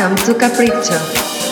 [0.00, 1.49] Welcome to Capricho.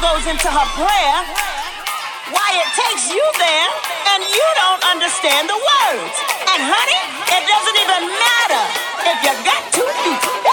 [0.00, 1.16] goes into her prayer,
[2.32, 3.68] why it takes you there
[4.16, 6.16] and you don't understand the words.
[6.56, 7.00] And honey,
[7.36, 8.64] it doesn't even matter
[9.12, 10.49] if you got two feet.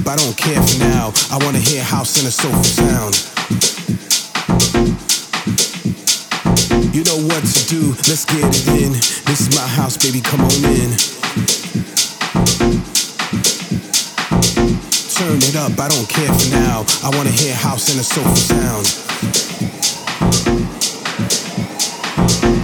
[0.00, 1.12] up, I don't care for now.
[1.30, 3.14] I wanna hear house in a sofa sound.
[6.94, 8.92] You know what to do, let's get it in.
[9.24, 10.90] This is my house, baby, come on in.
[15.16, 16.84] Turn it up, I don't care for now.
[17.02, 18.86] I wanna hear house in a sofa sound.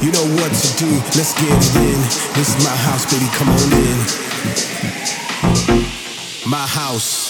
[0.02, 2.00] You know what to do, let's get it in.
[2.36, 4.32] This is my house, baby, come on in
[6.52, 7.21] my house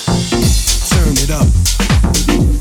[1.22, 2.51] it up.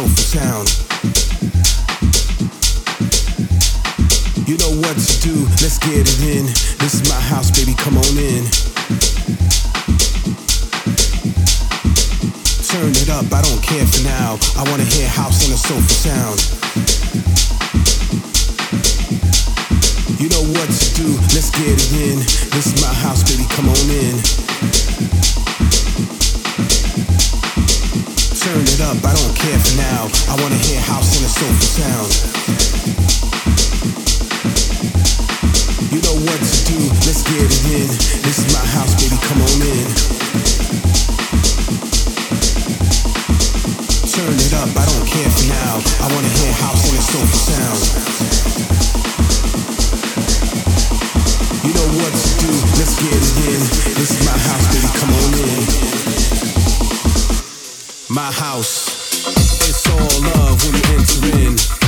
[0.00, 0.68] soulful sound.
[4.48, 6.46] You know what to do, let's get it in.
[6.80, 8.44] This is my house, baby, come on in.
[12.64, 14.38] Turn it up, I don't care for now.
[14.56, 16.38] I wanna hear house and a sofa sound.
[20.18, 22.18] You know what to do, let's get it in.
[22.56, 24.49] This is my house, baby, come on in.
[28.40, 30.08] Turn it up, I don't care for now.
[30.32, 32.08] I wanna hear house in a soulful sound.
[35.92, 37.88] You know what to do, let's get it in.
[38.24, 39.84] This is my house, baby, come on in.
[44.08, 45.76] Turn it up, I don't care for now.
[46.00, 47.80] I wanna hear house in a soulful sound.
[51.60, 52.48] You know what to do,
[52.80, 53.60] let's get it in.
[54.00, 56.09] This is my house, baby, come on in
[58.10, 58.88] my house.
[59.68, 59.98] It's all
[60.34, 61.79] love when you enter in.